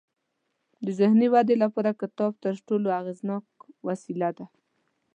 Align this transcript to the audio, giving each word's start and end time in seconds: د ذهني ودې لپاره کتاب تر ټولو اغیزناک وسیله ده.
د 0.85 0.87
ذهني 0.99 1.27
ودې 1.33 1.55
لپاره 1.63 1.97
کتاب 2.01 2.31
تر 2.43 2.53
ټولو 2.67 2.87
اغیزناک 2.99 3.45
وسیله 3.87 4.29
ده. 4.37 4.45